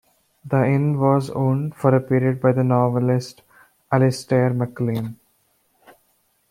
[0.43, 3.43] The inn was owned for a period by the novelist
[3.91, 5.15] Alistair MacLean.